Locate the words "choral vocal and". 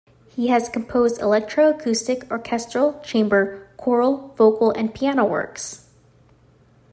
3.77-4.95